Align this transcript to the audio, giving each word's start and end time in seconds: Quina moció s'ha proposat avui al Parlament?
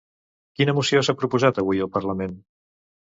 Quina 0.61 0.73
moció 0.77 1.03
s'ha 1.07 1.15
proposat 1.19 1.63
avui 1.65 1.85
al 1.87 1.93
Parlament? 1.99 2.35